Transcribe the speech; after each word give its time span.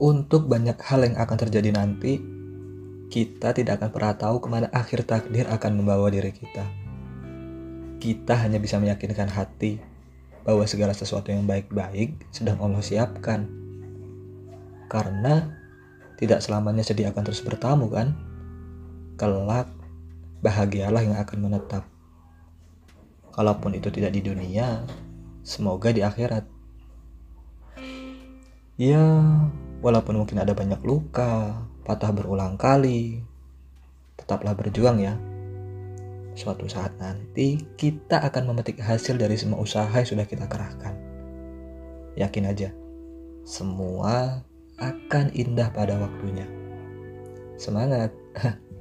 untuk 0.00 0.48
banyak 0.48 0.80
hal 0.80 1.04
yang 1.04 1.20
akan 1.20 1.36
terjadi 1.36 1.76
nanti, 1.76 2.16
kita 3.12 3.52
tidak 3.52 3.84
akan 3.84 3.90
pernah 3.92 4.14
tahu 4.16 4.36
ke 4.40 4.48
mana 4.48 4.66
akhir 4.72 5.04
takdir 5.04 5.44
akan 5.44 5.84
membawa 5.84 6.08
diri 6.08 6.32
kita. 6.32 6.64
Kita 8.00 8.32
hanya 8.40 8.56
bisa 8.56 8.80
meyakinkan 8.80 9.28
hati 9.28 9.76
bahwa 10.40 10.64
segala 10.64 10.96
sesuatu 10.96 11.28
yang 11.28 11.44
baik-baik 11.44 12.16
sedang 12.32 12.56
Allah 12.64 12.80
siapkan. 12.80 13.44
Karena 14.88 15.52
tidak 16.16 16.40
selamanya 16.40 16.80
sedih 16.80 17.12
akan 17.12 17.22
terus 17.28 17.44
bertamu 17.44 17.92
kan? 17.92 18.16
Kelak, 19.20 19.68
bahagialah 20.40 21.04
yang 21.04 21.20
akan 21.20 21.38
menetap. 21.44 21.84
Kalaupun 23.36 23.76
itu 23.76 23.92
tidak 23.92 24.16
di 24.16 24.24
dunia, 24.24 24.80
semoga 25.44 25.92
di 25.92 26.00
akhirat. 26.00 26.48
Ya, 28.80 29.04
walaupun 29.80 30.20
mungkin 30.20 30.40
ada 30.40 30.52
banyak 30.52 30.80
luka, 30.84 31.64
patah 31.84 32.12
berulang 32.12 32.60
kali, 32.60 33.24
tetaplah 34.16 34.52
berjuang 34.52 35.00
ya. 35.00 35.16
Suatu 36.36 36.70
saat 36.70 36.96
nanti 36.96 37.60
kita 37.74 38.22
akan 38.22 38.54
memetik 38.54 38.80
hasil 38.80 39.18
dari 39.18 39.34
semua 39.36 39.60
usaha 39.60 39.90
yang 39.90 40.08
sudah 40.08 40.24
kita 40.24 40.46
kerahkan. 40.46 40.94
Yakin 42.16 42.44
aja, 42.48 42.70
semua 43.44 44.44
akan 44.80 45.32
indah 45.36 45.68
pada 45.72 45.96
waktunya. 46.00 46.48
Semangat! 47.60 48.12